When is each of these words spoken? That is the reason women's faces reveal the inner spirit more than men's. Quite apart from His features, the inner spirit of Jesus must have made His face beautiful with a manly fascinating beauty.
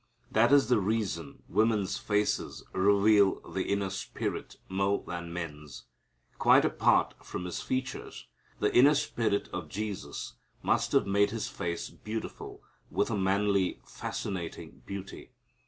That 0.31 0.51
is 0.51 0.67
the 0.67 0.79
reason 0.79 1.43
women's 1.47 1.99
faces 1.99 2.63
reveal 2.73 3.39
the 3.47 3.65
inner 3.65 3.91
spirit 3.91 4.55
more 4.67 5.03
than 5.05 5.31
men's. 5.31 5.83
Quite 6.39 6.65
apart 6.65 7.13
from 7.23 7.45
His 7.45 7.61
features, 7.61 8.25
the 8.59 8.75
inner 8.75 8.95
spirit 8.95 9.47
of 9.53 9.69
Jesus 9.69 10.33
must 10.63 10.93
have 10.93 11.05
made 11.05 11.29
His 11.29 11.47
face 11.49 11.91
beautiful 11.91 12.63
with 12.89 13.11
a 13.11 13.15
manly 13.15 13.79
fascinating 13.85 14.81
beauty. 14.87 15.33